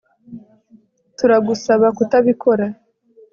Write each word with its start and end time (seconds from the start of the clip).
Turagusaba 1.17 1.87
kutabikora 1.97 2.65